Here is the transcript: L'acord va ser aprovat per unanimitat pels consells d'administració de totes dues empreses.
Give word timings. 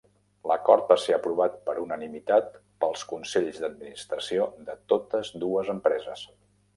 L'acord 0.51 0.87
va 0.91 0.95
ser 1.01 1.13
aprovat 1.17 1.57
per 1.67 1.75
unanimitat 1.81 2.49
pels 2.85 3.03
consells 3.11 3.59
d'administració 3.65 4.49
de 4.71 4.77
totes 4.95 5.31
dues 5.45 5.71
empreses. 5.75 6.25